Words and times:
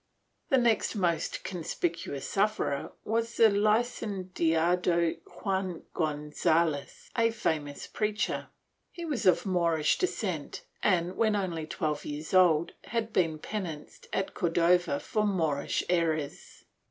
The 0.49 0.57
next 0.57 0.95
most 0.95 1.43
conspicuous 1.43 2.27
sufferer 2.27 2.91
was 3.05 3.37
the 3.37 3.49
Licenciado 3.51 5.19
Juan 5.43 5.83
Gonzalez, 5.93 7.11
a 7.15 7.29
famous 7.29 7.85
preacher. 7.85 8.47
He 8.91 9.05
was 9.05 9.27
of 9.27 9.45
Moorish 9.45 9.99
descent 9.99 10.63
and, 10.81 11.15
when 11.17 11.35
only 11.35 11.67
twelve 11.67 12.03
years 12.03 12.33
old, 12.33 12.71
had 12.85 13.13
been 13.13 13.37
pen 13.37 13.65
anced 13.67 14.07
at 14.11 14.33
Cordova 14.33 14.99
for 14.99 15.23
Moorish 15.27 15.83
errors. 15.87 16.63